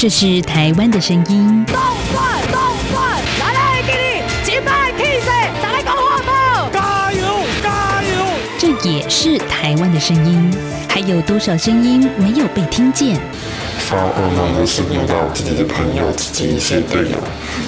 [0.00, 1.66] 这是台湾的声音。
[1.66, 1.76] 动
[2.10, 2.58] 转动
[2.90, 5.26] 转，来来给你击败 K C，
[5.62, 7.26] 再来搞活宝，加油
[7.62, 8.24] 加油！
[8.58, 10.50] 这也是台湾的声音。
[10.88, 13.20] 还有多少声音没有被听见？
[13.80, 17.18] 发噩梦的是梦到自己的朋友、自己一些队友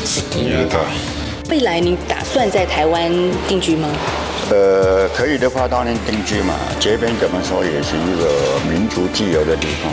[0.07, 0.79] 是虐待。
[1.51, 3.13] 未来你打算在台湾
[3.47, 3.91] 定居吗？
[4.49, 6.55] 呃，可以的话当然定居嘛。
[6.81, 9.93] 这边怎么说也是一个民族自由的地方。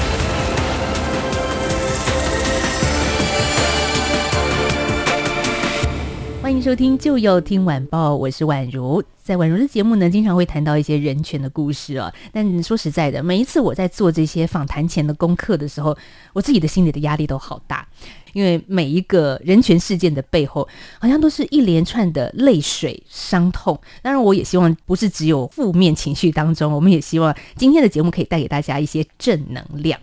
[6.51, 9.01] 欢迎收听，就要听晚报，我是宛如。
[9.23, 12.13] 在宛如的节目呢，经常会谈到一些人权的故事啊。
[12.33, 15.97] 但说实在的，每一次我在做这些访谈前的功课的时候，
[16.33, 17.87] 我自己的心里的压力都好大，
[18.33, 20.67] 因为每一个人权事件的背后，
[20.99, 23.79] 好像都是一连串的泪水、伤痛。
[24.01, 29.97] 当然，我也希望不是只有负面情绪当中，我们也希望今天的节目可以带给大家一些正能量。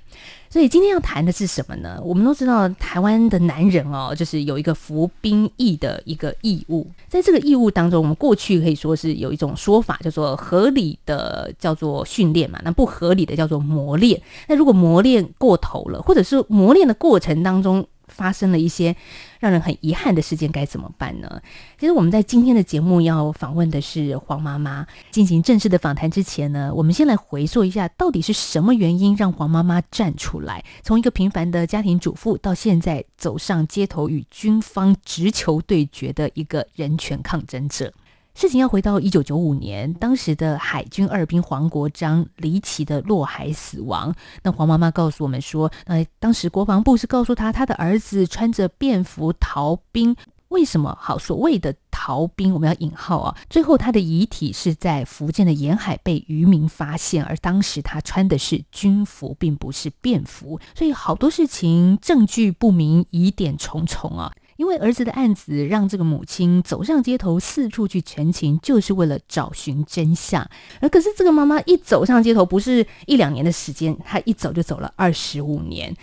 [0.51, 2.01] 所以今天要谈的是什么呢？
[2.03, 6.87] 我们都知道台湾的男人哦，就是有一个服兵役的一个义务。
[7.09, 14.21] 在这个义务当中，我们过去可以说是有一种说法，叫做合理的叫做训练嘛，那不合理的叫做磨练。
[14.49, 17.87] 那如果磨练过头了，或者是磨练的过程当中，
[18.19, 18.95] 发生了一些
[19.39, 21.41] 让人很遗憾的事件，该怎么办呢？
[21.79, 24.85] 其实我们在今天的节目要访问的是黄妈妈。
[25.11, 37.93] 进行正式的访谈之前呢，我们先来回溯一下，到底是什么原因让黄妈妈站出来，从一个平凡的家庭主妇，到现在走上街头与军方直球对决的一个人权抗争者。
[38.41, 44.15] 事情要回到一九九五年，当时的海军二兵黄国章离奇的落海死亡。
[44.45, 50.15] 那黄妈妈告诉我们说，呃，当时国防部是告诉他，他的儿子穿着便服逃兵。
[50.51, 50.97] 为什么？
[51.01, 53.37] 好，所谓的逃兵，我们要引号啊。
[53.51, 64.33] 最后，他的遗体是在福建的沿海被渔民发现，而当时他穿的是军服，并不是便服，所以好多事情证据不明，疑点重重啊。
[64.59, 70.45] 因为儿子的案子，让这个母亲走上街头，四处去陈情，就是为了找寻真相。
[70.81, 75.97] 而可是这个妈妈一走上街头，不是一两年的时间，她一走就走了二十五年。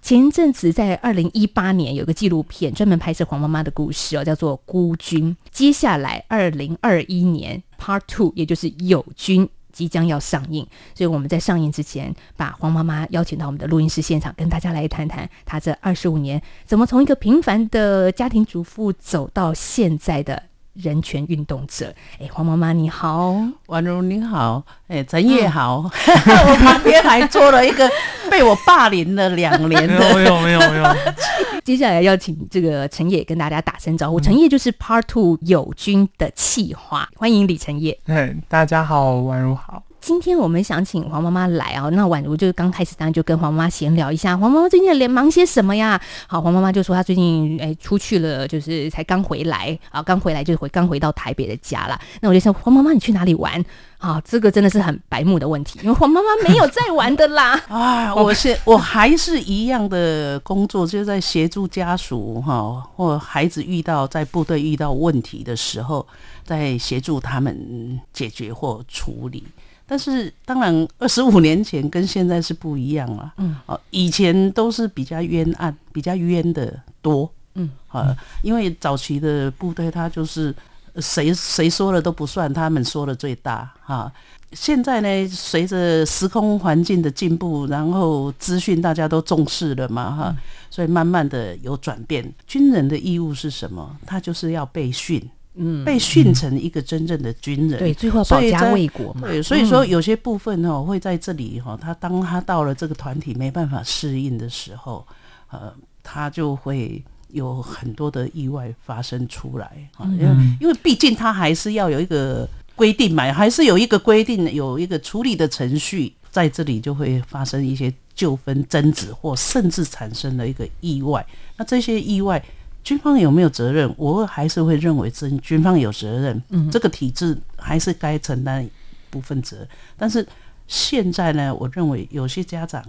[0.00, 5.36] 前阵子在二零一八年有个纪录片专门拍摄黄妈妈的故事哦，叫做《孤军》。
[5.50, 9.46] 接下来二零二一年 Part Two，也就是友军。
[9.80, 10.62] 即将要上映，
[10.94, 21.92] 所以我们在上映之前，把黄妈妈邀请到我们的录音室现场，跟大家来谈谈她这二十五年怎么从一个平凡的家庭主妇走到现在的人权运动者。
[22.20, 23.34] 哎，黄妈妈你好，
[23.66, 27.90] 宛如你好，哎，陈烨好，嗯、 我旁边还坐了一个
[28.30, 30.84] 被我霸凌了两年的， 没有没有没有。
[31.64, 34.20] 接下来要请这个陈烨跟大家打声招呼。
[34.20, 37.98] 陈烨就是 Part Two 友军的企划，欢迎李陈烨。
[38.06, 39.82] 哎，大家好，宛如好。
[40.00, 46.00] 今天我们想请黄妈妈来啊，那宛如就刚开始当然就跟黄妈妈闲聊一下，黄妈妈最近连忙些什么呀？
[46.26, 52.00] 好，黄妈妈就说她最近哎出去了，就是才刚回来啊，刚回来就是回刚回到台北的家了。
[52.20, 53.62] 那我就说黄妈妈你去哪里玩？
[53.98, 57.60] 啊，这个真的是很白目的问题，因为黄妈妈没有在玩的啦。
[57.68, 66.06] 啊，我是我还是一样的工作，就在协助家属哈，或孩子遇到在部队遇到问题的时候，
[66.42, 69.44] 在协助他们解决或处理。
[69.90, 73.34] 但是当然，二十五年前跟现在是不一样了。
[73.38, 77.28] 嗯，哦，以前都是比较冤案，比较冤的多。
[77.54, 80.54] 嗯，啊，因为早期的部队，他就是
[80.98, 83.68] 谁谁说了都不算，他们说的最大。
[83.80, 84.12] 哈，
[84.52, 90.36] 现在呢，随着时空环境的进步，然后资讯大家都重视了嘛，哈，
[90.70, 92.32] 所以慢慢的有转变。
[92.46, 93.96] 军人的义务是什么？
[94.06, 95.20] 他就是要被训。
[95.62, 99.28] 嗯，被训成一个真正的军人，嗯、对，最后保家卫国嘛。
[99.28, 105.06] 对，所以说有些部分哦，会在这里哈，他当他到了这个团体没办法适应的时候，
[105.50, 105.70] 呃，
[106.02, 110.06] 他就会有很多的意外发生出来啊。
[110.18, 121.26] 因为因为毕竟他还是要有一个规定嘛，还是有一个规定，有一个处理的程序，在这里就会发生一些纠纷、争执，或甚至产生了一个意外。
[121.58, 122.42] 那这些意外。
[122.82, 123.92] 军方有没有责任？
[123.96, 126.42] 我还是会认为军军方有责任。
[126.48, 128.70] 嗯，这个体制还是该承担一
[129.10, 129.68] 部分责任。
[129.96, 130.26] 但是
[130.66, 132.82] 现在呢，我认为有些家长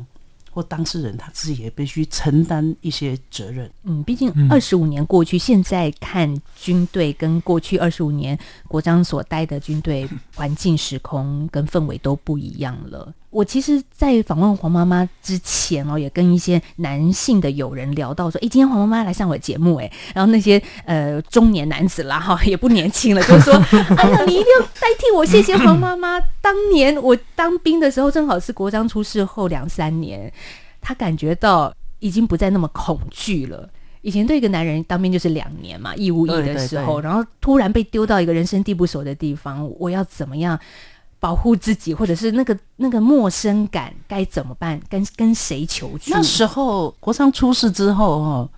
[0.50, 3.70] 或当事人他自己也必须承担一些责任。
[3.84, 13.14] 嗯，毕竟二十五年过去，现在看军队跟过去二十五年国章所待的军队环境、时空跟氛围都不一样了。
[13.32, 23.54] 我其实，在访问黄妈妈之前哦，也跟一些男性的友人聊到说，哎，今天黄妈妈来上我节目，哎，然后那些呃中年男子啦，哈，也不年轻了，就说，
[23.98, 26.20] 哎呀，你一定要代替我谢谢黄妈妈。
[26.42, 30.32] 当年我当兵的时候，正好是国璋出事后两三年，
[30.82, 33.70] 他感觉到已经不再那么恐惧了。
[34.02, 40.60] 以前对一个男人当兵就是两年嘛，义务役的时候，然后突然被丢到一个人生地不熟的地方，我要怎么样？
[41.22, 44.82] 保护自己，或者是那个那个陌生感该怎么办？
[44.90, 46.10] 跟跟谁求助？
[46.10, 48.50] 那时候国昌出事之后哈，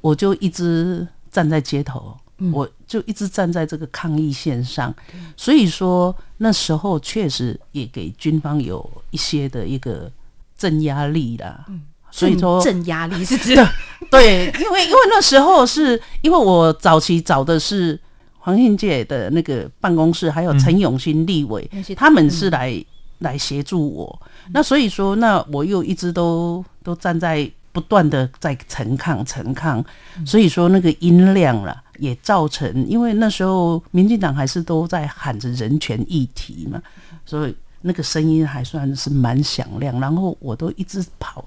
[0.00, 4.92] 我就一直站在街头，嗯、我就一直站在这个抗议线上。
[5.14, 10.10] 嗯、所以说那时候确实也给军方有一些的一个
[10.56, 11.66] 镇压力啦。
[11.68, 13.64] 嗯、所以说镇压力是指的
[14.10, 18.00] 对，因为因为那时候是因为我早期找的是。
[18.48, 22.84] 黄信介的那个办公室，还有陈永新立委，嗯、他们是来、嗯、
[23.18, 24.22] 来协助我。
[24.54, 29.84] 那所以说，那我又一直都都站在不断的在陈抗陈抗。
[30.24, 36.80] 所以说那个音量了，也造成，因为那时候民进党还是都在喊着人权议题嘛，
[37.26, 40.00] 所以那个声音还算是蛮响亮。
[40.00, 41.44] 然后我都一直跑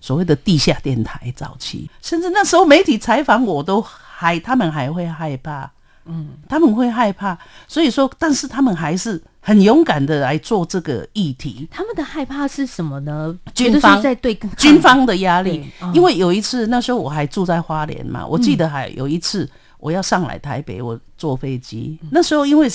[0.00, 5.70] 所谓的地下电台早期，甚至那时候媒体采访我都还，他们还会害怕。
[6.08, 11.68] 嗯，他们会害怕，所以说，但是他们还是很勇敢的来做这个议题。
[11.70, 13.36] 他们的害怕是什么呢？
[13.54, 15.70] 军方在对军方的压力。
[15.80, 21.98] 嗯、因为有一次，那时候我还住在花莲嘛，我记得还有一次，我要上来台北，我坐飞机。
[22.02, 22.68] 嗯、那时候，因为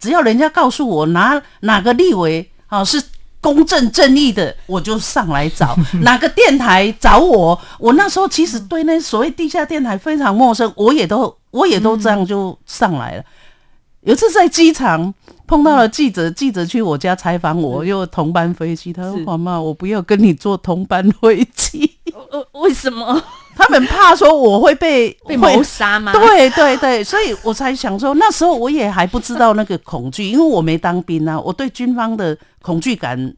[0.00, 3.02] 只要人家告诉我哪哪个立委啊是
[3.40, 7.58] 公正正义的，我就上来找 哪个电台找我。
[7.78, 11.34] 我那时候其实对那所谓地下电台非常陌生，我也都。
[11.50, 13.20] 我也都这样就上来了。
[13.22, 13.24] 嗯、
[14.02, 15.14] 有一次在机场
[15.46, 18.92] 碰到了记者，嗯、记者去我家采访我，又同班飞机。
[18.92, 21.96] 他说：“黄妈，我不要跟你坐同班飞机。”
[22.30, 23.24] 呃，为什么？
[23.56, 26.12] 他们怕说我会被被谋杀吗？
[26.20, 33.34] 对对对，所以我才想说，那时候我也还不知道那个恐惧，因为我没当兵啊，我对军方的恐惧感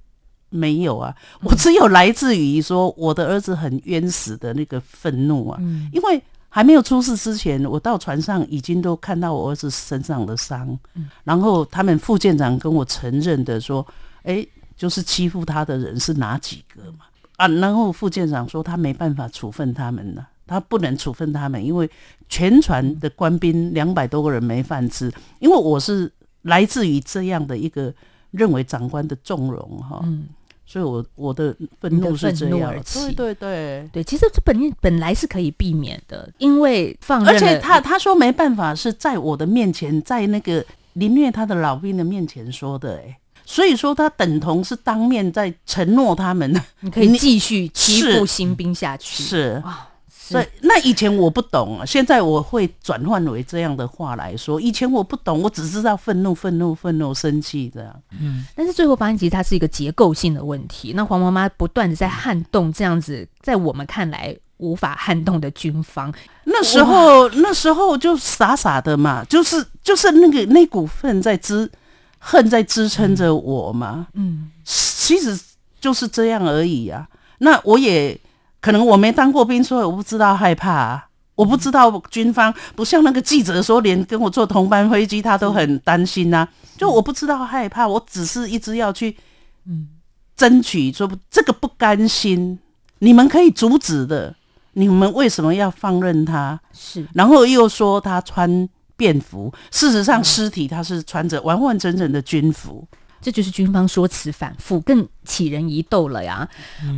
[0.48, 6.22] 没有啊，我只有来自于说我的儿子很冤死的那个愤怒啊，嗯、因为。
[6.52, 13.86] 还没有出事之前，我到船上已经都看到我儿子身上的伤，嗯、然后他们副舰长跟我承认的说
[14.26, 14.44] ：“哎，
[14.76, 17.04] 就是欺负他的人是哪几个嘛？”
[17.38, 21.88] 啊，然后副舰长说他没办法处分他们了，他不能处分他们，因为
[22.28, 25.08] 全船的官兵两百多个人没饭吃，
[25.38, 26.12] 因为我是
[26.42, 27.94] 来自于这样的一个
[28.30, 30.00] 认为长官的纵容哈。
[30.04, 30.28] 嗯
[30.66, 32.72] 所以我，我我的愤怒是这样。
[32.94, 49.24] 对对对对，其实这本本来是可以避免的，因为放而且他他说没办法是在我的面前，在那个凌虐他的老兵的面前说的，哎，所以说他等同是当面在承诺他们，你可以继续欺负新兵下去。
[49.24, 49.89] 是啊。
[50.32, 54.60] 对，那以前我不懂啊，现在我会转换为这样的话来说。
[54.60, 58.02] 以前我不懂，我只知道愤怒、愤怒、愤怒、生气这样。
[58.20, 60.92] 嗯，但是最后发现，其实它是一个结构性的问题。
[60.94, 66.12] 那黄妈妈不断的在撼动这样子，在我们看来无法撼动的军方。
[66.44, 71.70] 那时候，那时候就傻傻的嘛，就是就是那个那股恨在支
[72.18, 74.06] 恨在支撑着我嘛。
[74.14, 75.38] 嗯，其实
[75.80, 77.08] 就是这样而已啊。
[77.38, 78.16] 那我也。
[78.60, 81.06] 可能我没当过兵，所以我不知道害怕啊。
[81.36, 86.46] 我不知道军方不像那个记者说，连跟我坐同班飞机他都很担心呐。
[86.76, 89.16] 就我不知道害怕，我只是一直要去
[89.64, 89.88] 嗯
[90.36, 92.58] 争取，说这个不甘心，
[92.98, 94.34] 你们可以阻止的，
[94.74, 96.60] 你们为什么要放任他？
[96.74, 102.86] 是，然后又说他穿便服，事实上尸体他是穿着完完整整的军服，
[103.22, 106.46] 这就是军方说辞反复，更起人疑窦了呀。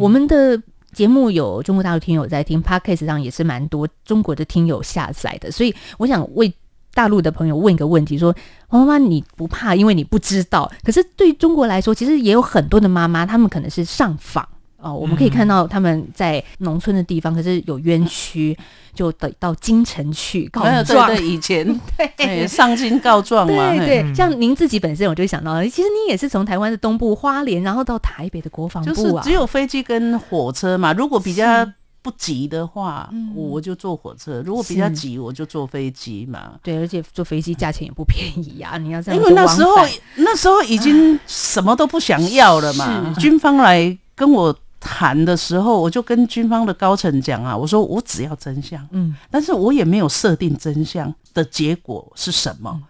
[0.00, 0.60] 我们的。
[0.92, 6.52] 节目有中国大陆听友在听，Podcast 上也是蛮多中国的听友下载的，所以我想为
[6.94, 8.34] 大陆的朋友问一个问题：说
[8.68, 10.70] 黄妈妈你不怕，因为你不知道。
[10.84, 14.46] 可是对中国来说，其实也有很多的妈妈，她们可能是上访。
[14.82, 18.56] 哦，我们可以看到他们在农村的地方，可是有冤屈，
[18.92, 21.06] 就得到京城去告状。
[21.06, 21.64] 对，以前
[22.16, 23.70] 对上京告状嘛。
[23.70, 28.94] 对对，像您自己本身，我就想到，其实您也是从台湾的东部花莲，然后到台北的国防部啊。
[28.94, 30.92] 就是只有飞机跟火车嘛。
[30.92, 31.64] 如果比较
[32.02, 36.54] 不急的话，我就坐火车；如果比较急，我就坐飞机嘛。
[36.60, 38.76] 对，而且坐飞机价钱也不便宜呀。
[38.78, 39.70] 你要这样，因为那时候
[40.16, 43.14] 那时候已经什么都不想要了嘛。
[43.20, 44.52] 军方来跟我。
[44.82, 52.82] 谈的时候，我就跟军方的高层讲啊，我说我只要真相，嗯，但是我也没有设定真相的结果是什么，嗯、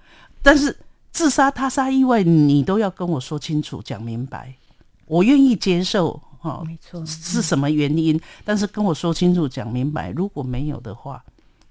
[0.42, 0.74] 但是
[1.12, 4.54] 自杀、他杀、意外，你都要跟我说清楚、讲明白，
[5.06, 8.18] 我愿意接受哈，没错，是什么原因？
[8.42, 11.22] 但是跟我说清楚、讲明白，如果没有的话，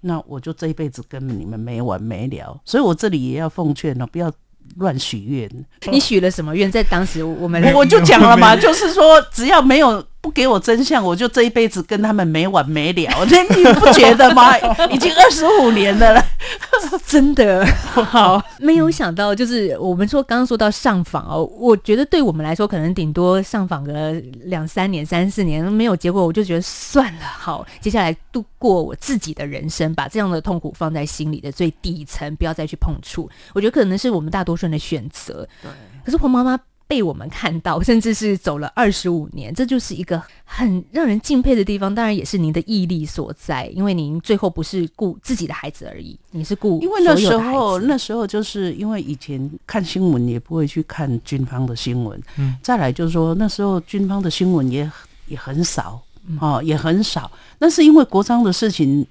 [0.01, 2.61] 那我就这一辈子跟你们没完没了。
[2.63, 4.31] 所以我这里也要奉劝了，不要
[4.77, 5.49] 乱许愿。
[5.91, 6.71] 你许了什么愿？
[6.71, 10.05] 在当时我们我就讲了嘛，就是说只要没有。
[10.21, 13.25] 不给我真相，我就这一辈子跟他们没完没了。
[13.29, 14.55] 那 你不觉得吗？
[14.91, 16.25] 已经二十五年了了，
[17.07, 18.39] 真的好。
[18.59, 24.11] 没有想到，就是我们说刚刚说到上访哦，我觉得对我们来说，可能顶多上访个
[24.43, 27.21] 两三年、三四年没有结果，我就觉得算了。
[27.23, 33.27] 好，接下来度过我自己的人生，把这样的痛苦放在心里的最底层，不要再去碰触。
[33.53, 35.47] 我觉得可能是我们大多数人的选择。
[35.63, 35.71] 对。
[36.05, 36.59] 可是黄妈妈。
[36.91, 41.95] 被我们看到， 甚至是走了二十五年，这就是一个很让人敬佩的地方。
[41.95, 46.81] 当然，也是您的毅力所在，因为您最后不是顾自己的孩子而已，你是顾。
[46.81, 54.91] 因为那时候，那时候就是因为以前看新闻也不会去看军方的新闻，嗯，再来就是说那时候军方的新闻也
[55.27, 56.01] 也很少，
[56.41, 57.31] 哦，也很少。
[57.59, 59.07] 那是因为国昌的事情。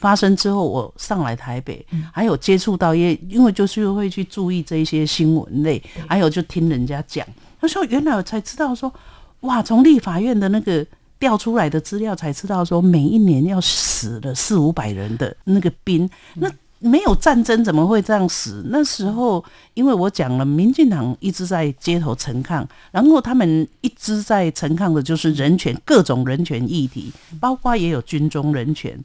[0.00, 7.26] 发生之后，我上来台北，还有接触到也，因为就是会去注意这一些新闻类，还有就听人家讲，
[7.60, 8.92] 他说原来我才知道说，
[9.40, 10.84] 哇，从立法院的那个
[11.18, 18.64] 调出来的资料才知道说，每一年要死了四五百人的那个兵，那没有战争怎么会这样死？
[18.70, 28.98] 那时候因为我讲了，民进党一直在街头陈抗，然后他们一直在陈抗的就是人权，各种人权议题，包括也有军中人权。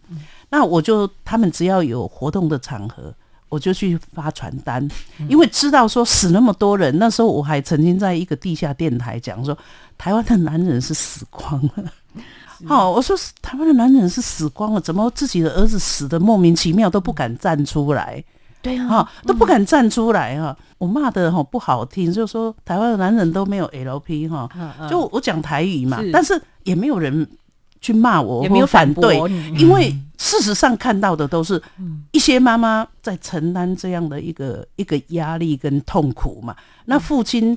[0.55, 3.13] 那我就他们只要有活动的场合，
[3.49, 4.87] 我就去发传单，
[5.27, 6.97] 因为知道说死那么多人。
[6.97, 9.57] 那时候我还曾经在一个地下电台讲说，
[9.97, 11.83] 台湾的男人是死光了。
[12.65, 18.23] 好，我说台湾的男人是死光了，怎么自己的儿子死的莫名其妙都不敢站出来？
[18.61, 20.57] 对啊，哈，都不敢站出来哈。
[20.77, 24.49] 我骂的哈不好听，就是说台湾的男人都没有 LP 哈，
[24.89, 27.27] 就我讲台语嘛，但是也没有人。
[27.85, 29.15] 去骂我，也没有反对，
[29.59, 31.61] 因为事实上看到的都是
[32.11, 36.55] 一些妈妈在承担这样的一个一个压力跟痛苦嘛。
[36.85, 37.55] 那父亲，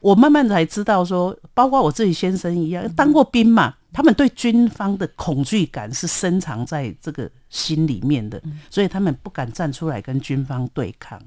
[0.00, 11.20] 我慢慢才知道说，包括我自己先生一样，当过兵嘛，他们对军方的恐惧感是深藏在这个心里面的，所以他们不敢站出来跟军方对抗。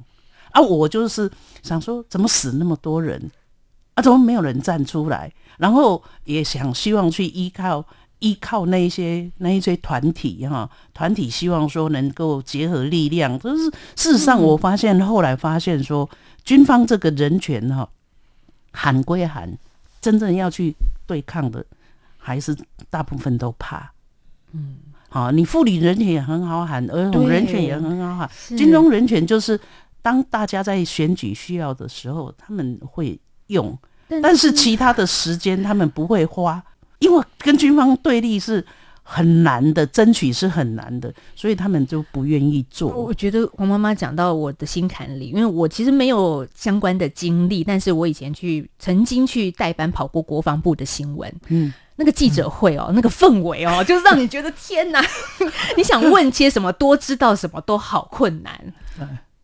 [0.51, 1.31] 啊，我就是
[1.63, 3.31] 想说，怎么死那么多人
[3.93, 4.03] 啊？
[4.03, 5.31] 怎么没有人站出来？
[5.57, 7.85] 然后也想希望去依靠。
[8.21, 16.07] 依靠那一些那一些团体哈，团体希望说能够结合力量，就是事实上我发现后来发现说，
[16.43, 17.89] 军方这个人权哈
[18.71, 19.51] 喊归喊，
[19.99, 20.75] 真正要去
[21.07, 21.65] 对抗的
[22.15, 22.55] 还是
[22.91, 23.91] 大部分都怕。
[24.51, 24.77] 嗯，
[25.09, 29.59] 好，你妇女人权也很好喊，儿童人权也很好喊，军中人权就是
[30.03, 33.75] 当大家在选举需要的时候他们会用，
[34.21, 36.63] 但是其他的时间他们不会花。
[37.01, 38.65] 因为跟军方对立是
[39.03, 42.89] 很难的，争取是很难的，所以他们就不愿意做。
[42.89, 55.03] 我觉得黄妈妈讲到我的心坎里，因为我其实没有相关的经历，但是我以前去曾经去代班跑过国防部的新闻，嗯，那个记者会哦，嗯、那个氛围哦，就是让你觉得天哪，
[55.75, 58.73] 你想问些什么，多知道什么都好困难。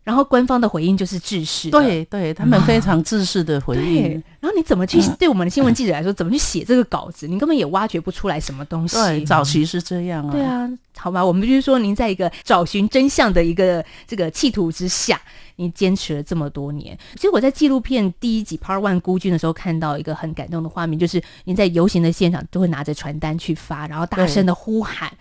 [0.08, 4.10] 然后官方的回应就是制式，对对，他们非常制式的回应。
[4.40, 7.28] 然后你怎么去对我们的新闻记者来说，怎么去写这个稿子？
[7.28, 8.96] 你根本也挖掘不出来什么东西。
[8.96, 10.32] 对，早期是这样啊。
[10.32, 15.20] 对啊，好吧，我们就是说，您在一个找寻真相的一个这个企图之下，
[15.56, 16.98] 你坚持了这么多年。
[17.16, 25.12] 其实我在纪录片第一集 Part One 孤军的时候，看到一个很感动的画面，就是您在游行的现场都会拿着传单去发，然后大声的呼喊。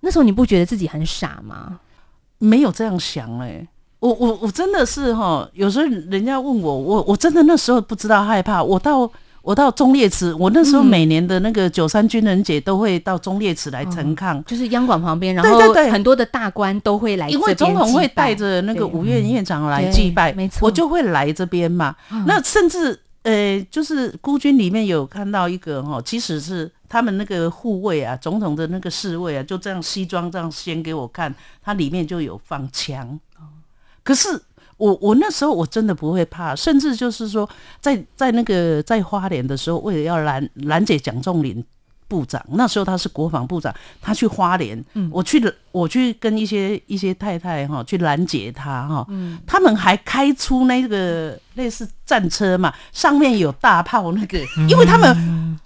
[0.00, 1.80] 那时候你不觉得自己很傻吗？
[2.36, 3.68] 没有这样想哎、欸。
[4.00, 8.62] 我我我真的是哈，有时候人家问我，我我真的那时候不知道害怕。
[8.62, 9.10] 我到
[9.42, 21.94] 我到忠烈祠，我那时候每年的那个九三军人节都会到忠烈祠来陈抗，嗯，就是央广旁边，然后很多的大官都会来，因为总统会带着那个五院院长来祭拜，没错，我就会来这边嘛。
[22.10, 33.20] 嗯、那甚至呃，就是孤军里面有看到一个哈，其实是他们那个护卫啊，总统的那个侍卫啊，就这样西装这样掀给我看，它里面就有放枪。
[34.02, 34.28] 可是
[34.76, 37.48] 我我那时候我真的不会怕，甚至就是说
[37.80, 41.62] 在，在在那个在花莲的时候，为了要拦拦截蒋仲林
[42.08, 45.40] 部长，那时候他是国防部长，他去花莲，嗯，我去
[45.70, 54.38] 我去跟一些一些太太哈去拦截他哈，嗯，他们还开出那个 类似战车嘛，上面有大炮那个，
[54.68, 55.58] 因为他们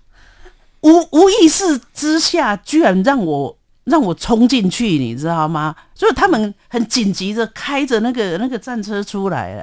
[0.81, 3.57] 无无意识之下，居然让我。
[3.85, 5.75] 让我冲进去，你知道吗？
[5.95, 9.63] 所以他们很紧急的开着那个那个战车出来了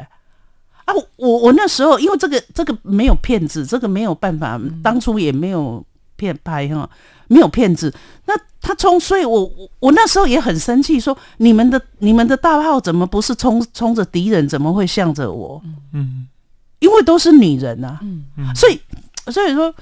[0.86, 5.84] 啊，我我那时候因为这个这个没有骗子，这个没有办法，当初也没有
[6.16, 6.90] 骗拍哈，
[7.28, 7.94] 没有骗子。
[8.26, 15.62] 那他冲，所以我我我那时候也很生气，说你们的你们的大炮怎么不是冲冲着敌人，怎么会向着我？
[15.94, 16.28] 嗯，
[16.80, 18.80] 因为都是女人啊，嗯嗯，所以
[19.32, 19.74] 所以说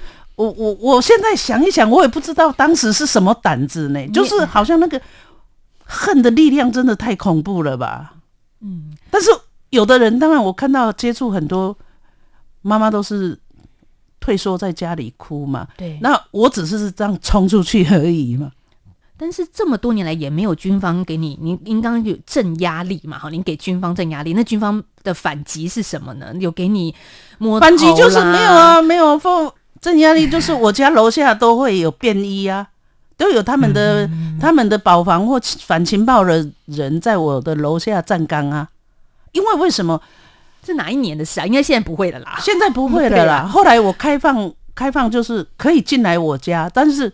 [0.44, 5.00] 我我我现在想一想，我也不知道当时是什么胆子呢，就是好像那个
[5.84, 8.14] 恨的力量真的太恐怖了吧，
[8.60, 9.30] 嗯，但是。
[9.70, 11.78] 有的人当然，我看到接触很多
[12.60, 13.38] 妈妈都是
[14.18, 15.68] 退缩在家里哭嘛。
[15.76, 18.50] 对，那我只是这样冲出去而已嘛。
[19.16, 23.16] 但是这么多年来也没有军方给你，您您刚刚有镇压力嘛？
[23.16, 26.34] 哈，您给军方镇压力，那军方的反击是什么呢？
[26.40, 26.92] 有给你
[27.38, 32.68] 摸反击就是没有啊，没有放镇压力，就是我家楼下都会有便衣啊，
[33.16, 34.08] 都有他们的
[34.40, 38.68] 他们的保防或反情报的人在我的楼下站岗啊。
[39.32, 40.00] 因为为什么？
[40.62, 41.46] 是哪一年的事啊？
[41.46, 42.38] 应该现在不会了啦。
[42.38, 43.46] 现在不会了啦。
[43.48, 47.10] 后来我开放，开放就是可以进来我家，但是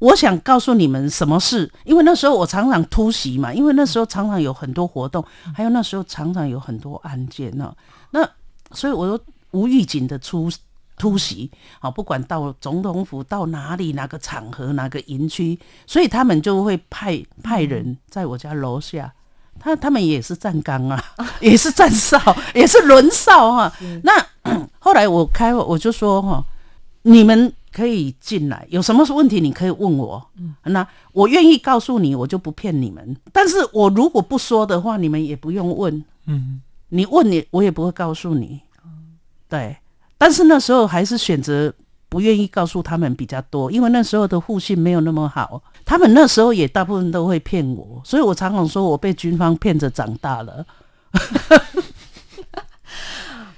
[0.00, 1.70] 我想告诉你们什么事？
[1.84, 5.24] 因为那时候我常常突袭嘛，因为那时候常常有很多活动，
[5.54, 7.72] 还有那时候常常有很多案件呢。
[8.10, 8.28] 那
[8.72, 9.20] 所以我说
[9.52, 10.50] 无预警的出
[10.96, 19.12] 突袭，好，不管到总统府到哪里，哪个场合，哪个营区，所以他们就会派派人在我家楼下。
[19.58, 21.02] 他他们也是站岗啊，
[21.40, 22.18] 也是站哨，
[22.54, 23.72] 也是轮哨哈。
[24.02, 24.12] 那
[24.80, 26.44] 后来我开我就说哈，
[27.02, 30.30] 你们可以进来，有什么问题你可以问我。
[30.64, 33.16] 那我愿意告诉你，我就不骗你们。
[33.32, 36.04] 但是我如果不说的话，你们也不用问。
[36.26, 38.60] 嗯，你问你，我也不会告诉你。
[39.48, 39.76] 对，
[40.18, 41.72] 但是那时候还是选择。
[42.06, 45.60] 不愿意告诉他们比较多，因为那时候的互信没有那么好。
[45.84, 50.64] 他们那时候也大部分都会骗我，所以我常常说我被军方骗着长大了。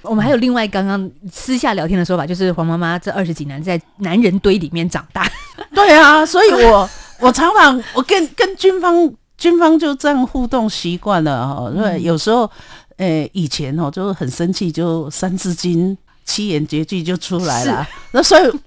[0.01, 5.29] 我们还有另外刚刚私下聊天的说法，就是黄妈妈这二十几年在男人堆里面长大。
[5.75, 6.89] 对啊，所以我
[7.21, 11.69] 我常常我跟跟军方军方就这样互动习惯了哈。
[11.69, 12.49] 对，有时候
[12.95, 15.95] 诶以前哦就很生气，就三字经。
[16.27, 18.59] 七言绝句就出来了，那所以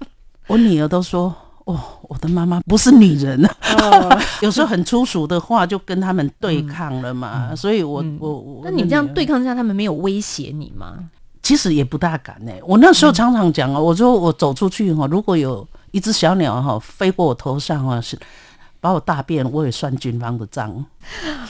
[0.47, 3.55] 我女儿都说：“哦，我的妈妈不是女人啊。
[3.79, 7.49] 哦” 有时候很粗俗的话就跟他们对抗了嘛。
[7.51, 10.95] 嗯、所以我，我、嗯、我我，那你这样对抗之下，他们没有威胁你吗？
[11.43, 12.61] 其实也不大敢呢、欸。
[12.65, 18.17] 我那时候常常讲啊，我说我走出去哈，如果有一只小鸟哈飞过我头上啊，是。
[18.81, 20.85] 把我大便，我也算军方的账。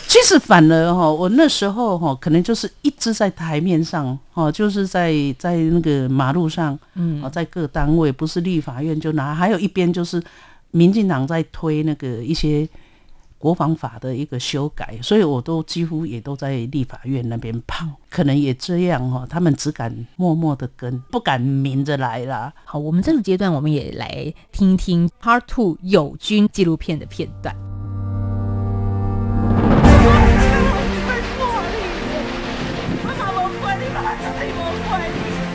[0.07, 10.21] 其实反而哈，我那时候哈，可能就是一直在台面上哈，就是在在那个马路上，嗯，在各单位，不是立法院就拿，还有一边就是
[10.69, 12.69] 民进党在推那个一些。
[13.41, 22.53] 国防法的一个修改，所以我都几乎也都在立法院那边跑，可能也这样哈，他们只敢默默的跟，不敢明着来啦。
[22.63, 27.55] 好，我们这个阶段，我们也来听听 Part Two 友军纪录片的片段。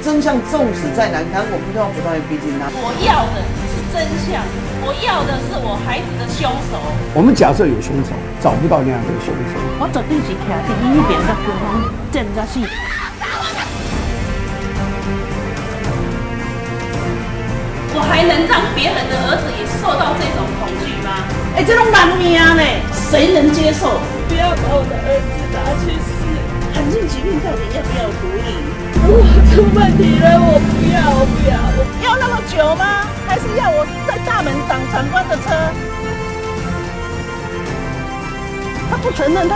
[0.03, 2.71] 真相纵使再难堪，我们都要不断逼近他。
[2.71, 3.66] 我要的是
[3.97, 4.45] 真相。
[4.85, 6.77] 我要的是我孩子的凶手。
[7.17, 8.13] 我们假设有凶手，
[8.45, 9.57] 找不到那样的凶手。
[9.81, 11.65] 我绝对是徛第一点的军方
[12.13, 12.61] 正在戏。
[17.97, 21.25] 我还能让别人的儿子也受到这种恐惧吗？
[21.57, 23.99] 哎、欸，这种烂命呢，谁能接受？
[24.29, 26.21] 不要把我的儿子拿去死。
[26.77, 28.61] 罕见疾病到底要不要处理？
[29.09, 31.36] 我出问题了，我不要，我不要。
[31.36, 31.36] 要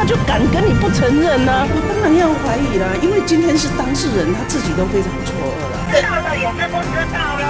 [0.00, 1.68] 他就敢跟你不承认呢、啊？
[1.68, 5.76] 我当然要怀疑啦，因为今天是当事人，他自己都非常错愕了。
[5.92, 7.44] 知道了，也是不知道了。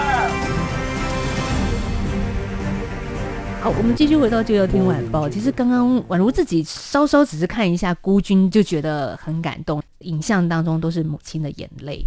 [3.61, 5.29] 好，我们继续回到《就要听晚报》。
[5.31, 9.81] 其实刚刚宛如自己稍稍只是看一下孤军，就觉得很感动。
[10.01, 12.05] 影像当中都是母亲的眼泪，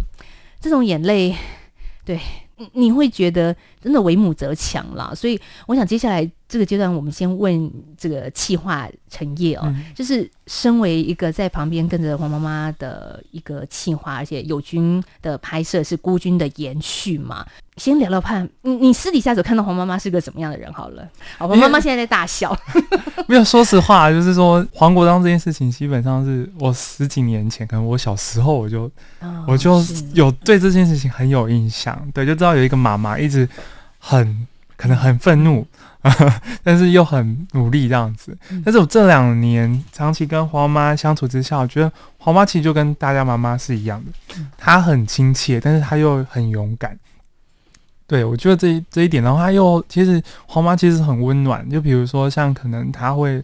[0.60, 1.34] 这种眼泪，
[2.04, 2.20] 对。
[2.72, 17.44] 你会觉得真的为母则强了，所以我想接下来这个阶段，我们先问这个气化陈烨哦，嗯、就是身为一个在旁边跟着黄妈妈的一个气化，而且友军的拍摄是孤军的延续嘛。
[17.76, 20.72] 先聊聊看，你你私底下所看到黄妈妈是个怎么样的人？
[20.72, 21.08] 好了，
[21.38, 22.56] 好，黄妈妈现在在大笑。
[23.26, 29.82] 没有，说实话，就是说黄国章这件事情，基本上是我十几年前，可能我小时候我就、哦、我就
[30.12, 32.00] 有对这件事情很有印象。
[32.12, 33.48] 对，就知道有一个妈妈一直
[33.98, 34.46] 很。
[34.76, 35.64] 可能很愤怒，
[36.64, 38.36] 但是又很努力这样子。
[38.64, 46.98] 但是我这两年长期跟黄妈相处之下，我觉得黄妈其实就跟大家妈妈是一样的，她很亲切，但是她又很勇敢。
[48.06, 51.68] 对，我觉得这一这一点的话，又其实黄妈其实很温暖。
[51.70, 53.42] 就比如说，像可能她会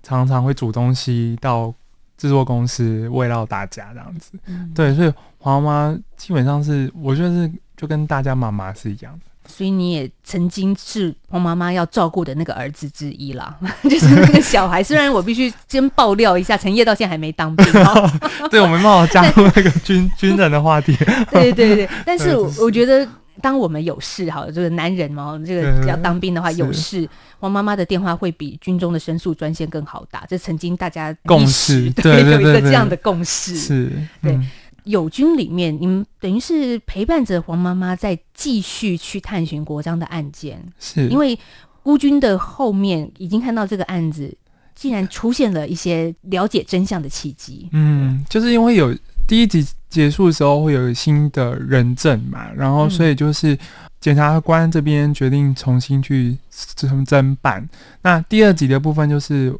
[0.00, 1.74] 常常会煮东西到
[2.16, 4.30] 制作公司慰劳大家这样子。
[4.46, 9.20] 嗯、对，所以黄妈基本上是我觉得是就跟大家妈妈是一样的。
[9.48, 14.84] 所以你也曾经是黄妈妈要照顾的那个儿子之一啦， 就是那个小孩。
[14.84, 17.66] 虽然我必须先爆料一下，陈烨到现在还没当兵。
[18.50, 20.96] 对，我们刚好加入那个军军人的话题。
[21.32, 23.04] 对对对，但是我我觉得。
[23.42, 30.24] 当我们有事哈，这个男人嘛，这个要当兵的话有事，黄妈妈的电话会比军中的申诉专线更好打。
[30.26, 33.54] 这曾经大家共识，对，有一个这样的共识。
[33.56, 34.38] 是，对。
[34.84, 41.36] 友军里面，你们等于是陪伴着黄妈妈在继续去探寻国章的案件，是因为
[41.82, 44.32] 孤军的后面已经看到这个案子，
[44.74, 47.68] 竟然出现了一些了解真相的契机。
[47.72, 48.96] 嗯，就是因为有。
[49.26, 53.58] 第一集结束的时候会有新的人证嘛，然后所以就是
[54.00, 57.68] 检察官这边决定重新去侦办。
[58.02, 59.54] 那第二集的部分就是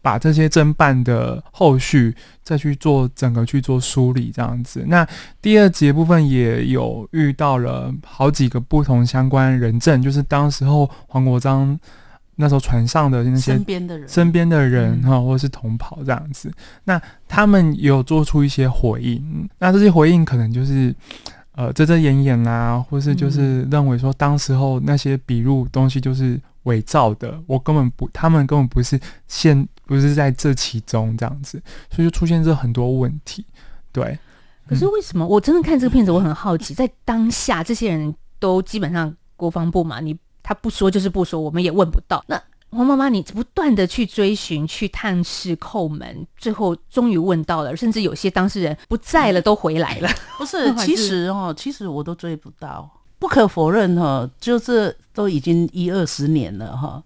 [0.00, 4.84] 把这些侦办的后续再去做整个去做梳理这样子。
[4.86, 5.06] 那
[5.42, 11.78] 第二集的部分也有遇到了好几个不同相关人证，就是当时候黄国璋。
[12.40, 16.50] 那时候船上的那些身边的人，身边的人哈，或者是同袍这样子，
[16.84, 19.48] 那他们也有做出一些回应。
[19.58, 20.94] 那这些回应可能就是
[21.52, 28.98] 呃遮遮掩掩啦，或是就是认为说当时候那些笔录东西就是伪造的，我根本不，他们根本不是
[29.28, 33.44] 现不是在这其中这样子，所以就出现这很多问题。
[33.92, 34.18] 对，
[34.66, 35.26] 可是为什么？
[35.26, 40.16] 我真的看这个片子，我很好奇，在当下这些人都基本上国防部嘛，你。
[40.50, 42.24] 他不说就是不说，我们也问不到。
[42.26, 50.08] 那黄妈妈，你不断的去追寻、去探视、叩门，最后终于问到了，甚至有些当事人不在了，都回来了。
[50.38, 52.90] 不是， 其实哦，其实我都追不到。
[53.20, 57.00] 不可否认哈，就是都已经一二十年了哈。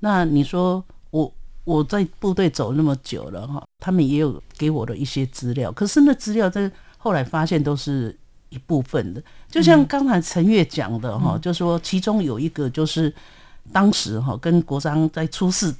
[0.00, 1.32] 那你说我
[1.64, 8.14] 我在部队走那么久了哈，他们也有给我的一些资料，可是那资料在后来发现都是。
[8.52, 13.12] 一部分的，就像刚才陈月讲的哈，嗯、就说其中有一个就是
[13.72, 15.74] 当时哈跟国璋在出事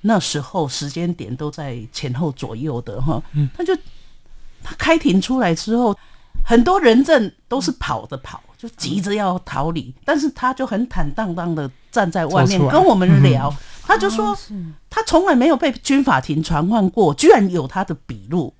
[0.00, 3.76] 那时候时间点都在前后左右的哈，嗯、他就
[4.62, 5.94] 他开庭出来之后，
[6.42, 14.36] 很多人证都是跑的跑，就急着要逃离，但是他就很坦荡荡的站在外面跟我们聊，嗯、他就说
[14.88, 18.54] 他从来没有被军法庭传唤过，居然有他的笔录。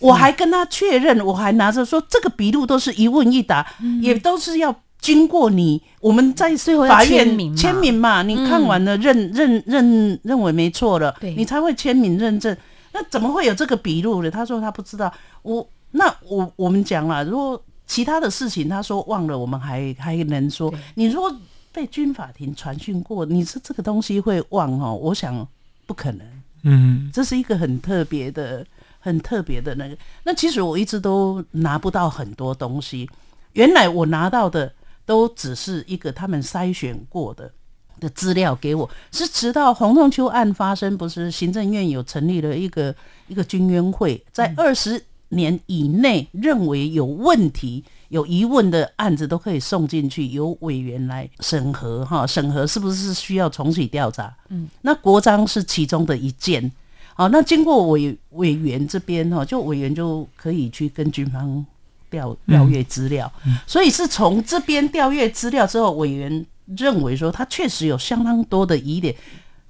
[0.00, 6.56] 我还跟他确认，我还拿着说这个笔录都是一问一答，嗯、也都是要经过你我们在
[6.88, 12.56] 法院签名嘛，你看完了认认认认为没错了，你才会签名认证。
[12.92, 14.30] 那怎么会有这个笔录呢？
[14.30, 15.12] 他说他不知道。
[15.42, 20.72] 我那我我们讲了，如果其他的事情他说忘了，我们还还能说。
[20.94, 21.34] 你如果
[21.72, 24.94] 被军法庭传讯过，你说这个东西会忘哦？
[24.94, 25.46] 我想
[25.86, 26.26] 不可能。
[26.62, 28.66] 嗯，这是一个很特别的。
[29.06, 33.08] 很特别的那个，那其实我一直都拿不到很多东西。
[33.52, 34.72] 原来我拿到的
[35.04, 37.52] 都只是一个他们筛选过的
[38.00, 42.92] 的资料给我，是直到洪仲秋案发生，不是行政院有成立了一个
[43.28, 54.36] 一个军冤会，在二十年以内认为有问题、有疑问的案子都可以送进去，由委员来审核，哈，审核是不是需要重启调查？
[54.48, 56.72] 嗯，那国章是其中的一件。
[57.18, 61.64] 好，那经过委委员这边哈，就委员就可以去跟军方
[62.10, 69.16] 调调阅资料，嗯、所以是从这边调阅资料之后，委员认为说他确实有相当多的疑点，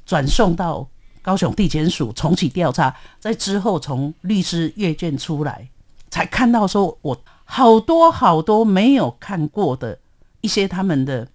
[0.04, 0.88] 转送到
[1.22, 5.68] 高雄地检署重启调查，在之后从律师阅卷出来，
[6.11, 9.96] 才看到说我好多好多没有看过的
[10.40, 11.28] 一些他们的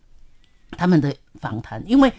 [0.72, 2.12] 他们的访谈，因为。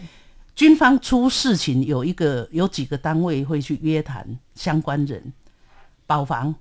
[0.54, 5.32] 军方出事情，有一个有几个单位会去约谈相关人，
[6.06, 6.54] 保防、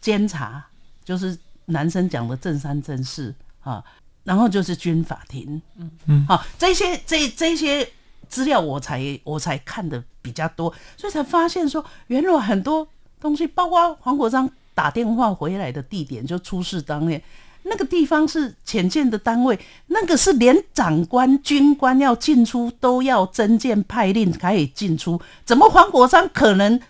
[0.00, 0.64] 监察，
[1.04, 3.84] 就是男生讲的正三正四啊，
[4.24, 7.86] 然后就是军法庭，嗯嗯，好，这些这这些
[8.28, 12.88] 资料我才我才看的比较多，所以才发现说，原来很多
[13.20, 17.22] 东西，包括黄国章打电话回来的地点，就出事当天。
[17.62, 26.80] 那个地方是潜舰的单位，那个是连长官、军官要进出都要征件派令才可以进出，怎么黄国章可能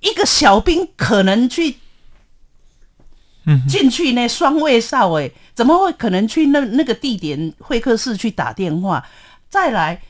[0.00, 1.76] 一个小兵可能去
[3.46, 9.04] 嗯，进去呢双卫少诶，怎么会可能去那那个地点会客室去打电话？
[9.50, 10.00] 再来，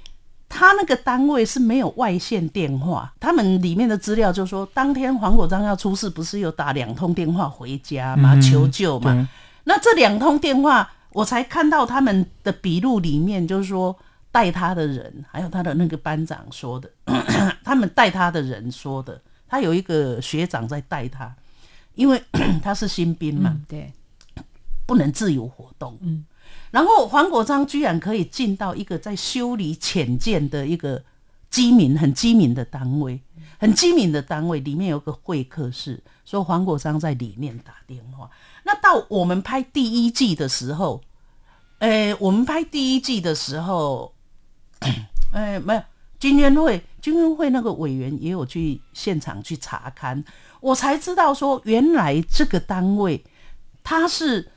[0.48, 9.28] 他那个单位是没有外线电话，他们里面的资料就说，当天黄国章要出事，不是有打两通电话回家嘛，求救嘛？
[9.64, 13.98] 那这两通电话，我才看到他们的笔录里面，就是说
[14.30, 16.90] 带他的人，还有他的那个班长说的，
[17.64, 21.34] 他们带他的人说的，他有一个学长在带他，
[21.94, 22.22] 因为
[22.62, 23.92] 他是新兵嘛，嗯、对，
[24.86, 25.98] 不能自由活动。
[26.02, 26.24] 嗯，
[26.70, 31.02] 然后黄国璋居然可以进到一个在修理潜舰的一个
[31.54, 33.20] 机敏、很机敏的单位，
[33.60, 38.28] 很机敏的单位里面有个会客室，说黄国璋在里面打电话。
[38.64, 41.00] 那到我们拍第一季的时候，
[41.78, 44.12] 诶、我们拍第一季的时候，
[45.32, 45.82] 诶、没有
[46.18, 50.24] 军援会，军援会那个委员也有去现场去查勘，
[50.60, 53.24] 我才知道说，原来这个单位
[53.84, 54.50] 他是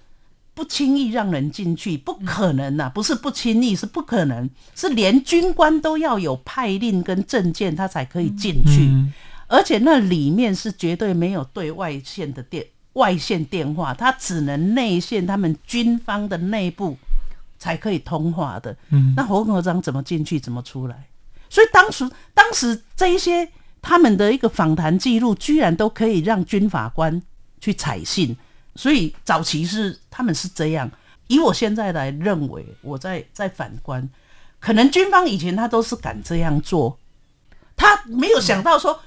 [0.57, 9.13] 不轻易让人进去，不可能呐、啊，不是不轻易，是不可能，是连军官都要有派令跟证件，他才可以进去，嗯、
[9.45, 12.65] 而且那里面是绝对没有对外线的电。
[12.93, 16.97] 外线电话，他只能内线，他们军方的内部
[17.59, 18.75] 才可以通话的。
[18.89, 21.05] 嗯，那何国璋怎么进去，怎么出来？
[21.47, 23.47] 所以当时，当时这一些
[23.83, 27.21] 他们的一个访谈记录，居然都可以让军法官
[27.61, 28.35] 去采信。
[28.77, 30.89] 所以早期是他们是这样。
[31.27, 34.07] 以我现在来认为，我在在反观，
[34.61, 36.97] 可能军方以前他都是敢这样做，
[37.75, 39.01] 他没有想到说，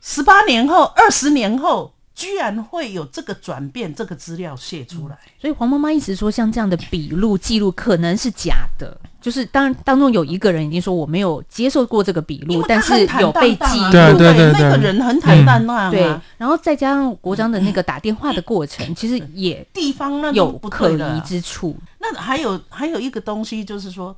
[0.00, 1.95] 十八年后、二十年后。
[2.16, 16.02] 居然会有这个转变，这个资料泄出来，嗯，所以黄妈妈一直说，像这样的笔录记录可能是假的，就是当当中有一个人已经说我没有接受过这个笔录，但是有被记录，对对对，那个人很坦荡荡啊，对，
[16.38, 21.76] 然后再加上国璋的那个打电话的过程，其实也地方那有可疑之处。
[21.98, 24.16] 那还有还有一个东西就是说，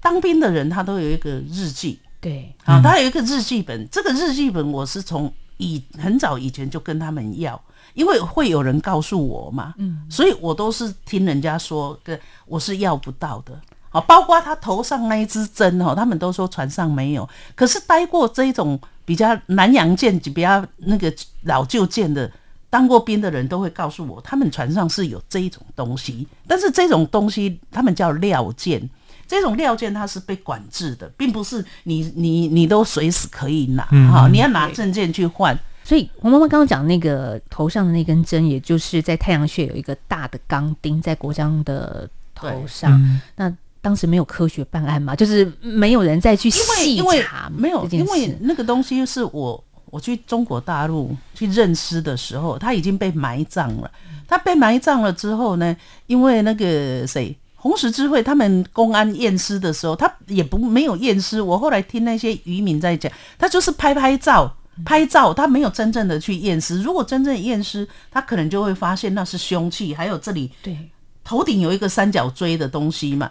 [0.00, 5.30] 当兵的人他都有一个日记，对，啊，他有一个日记本，这个日记本我是从。
[5.58, 7.60] 以很早以前就跟他们要，
[7.94, 13.60] 因为会有人告诉我嘛，嗯，所以我都是听人家说的，我是要不到的。
[13.90, 17.28] 好，包括他头上那一支针哦，他们都说船上没有。
[17.54, 22.28] 可是待过这种比较南洋舰就、比较那个老旧舰的，
[22.68, 28.90] 当过兵的人都会告诉我，他们船上是有这一种东西，但是这种东西他们叫料件。
[29.26, 35.58] 这种料件它是被管制的，并不是你你你都随时可以拿哈、嗯哦，你要拿证件去换。
[35.82, 42.92] 所以我妈妈刚刚讲那个头上的那根针，也就是在太阳穴有一个大的钢钉在国璋的头上。
[42.92, 53.90] 嗯、那当时没有科学办案嘛，就是没有人再去细查，没有，因为那个东西是我我去中国大陆去认尸的时候，他已经被埋葬了。
[54.26, 57.36] 他被埋葬了之后呢，因为那个谁。
[57.64, 61.40] 红十字会他们公安验尸的时候，他也不没有验尸。
[61.40, 66.82] 我后来听那些渔民在讲，他就是拍拍照，拍照，他没有真正的去验尸。
[66.82, 70.76] 如果真正验尸，他可能就会发现那是凶器，还有这里对
[71.24, 73.30] 头顶有一个三角锥的东西嘛。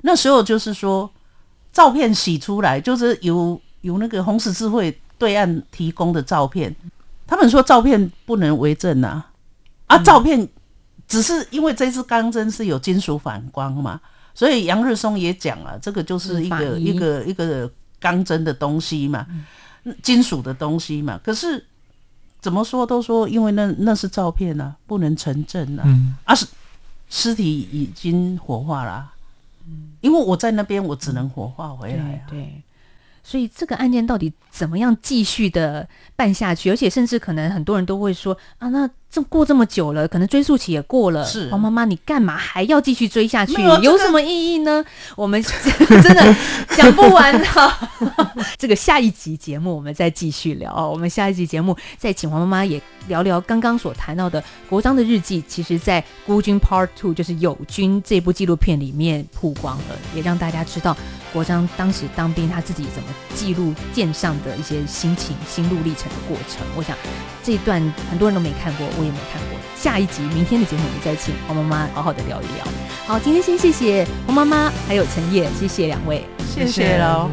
[0.00, 1.10] 那时候就是说，
[1.70, 6.74] 照片洗出来，就是由由那个红十字会对岸提供的照片，
[7.26, 9.32] 他们说照片不能为证啊，
[9.88, 10.48] 啊，照片。
[11.08, 14.00] 只是因为这支钢针是有金属反光嘛，
[14.34, 19.26] 所以杨日松也讲了，这个就是一个一个一个钢针的东西嘛，
[20.02, 21.20] 金属的东西嘛。
[21.24, 21.64] 可是
[22.40, 25.84] 怎么说都说，因为那那是照片啊，不能成证啊。
[26.24, 26.46] 啊，是
[27.08, 29.14] 尸体已经火化了啊，
[30.00, 32.30] 因为我在那边，我只能火化回来啊。
[32.30, 32.62] 对。
[33.22, 36.70] 所以这个案件到底怎么样继续的办下去？
[36.70, 41.24] 而且甚至可能很多人都会说啊，那这过这么久了，可能追溯期也过了。
[41.24, 43.54] 是黄妈妈，你干嘛还要继续追下去？
[43.62, 44.84] 有，什么意义呢？
[45.16, 45.42] 我们
[45.88, 46.36] 真的
[46.76, 47.90] 讲不完了。
[48.58, 50.90] 这个下一集节目我们再继续聊哦。
[50.92, 55.42] 我们下一集节目再请黄妈妈也聊聊刚刚所谈到的国璋的日记。
[55.48, 60.94] 其实，在《孤军 Part Two》就是《友军》这部纪录片里面曝光了，也让大家知道。
[61.32, 66.66] 国璋当时当兵，他自己怎么记录舰上的一些心情、心路历程的过程？
[66.76, 66.96] 我想
[67.42, 69.58] 这一段很多人都没看过，我也没看过。
[69.76, 72.66] 下一集明天的节目，我们再请黄妈妈好好的聊一聊。
[73.06, 77.30] 好，今天先谢谢黄妈妈，还有陈烨，谢谢两位，谢谢喽。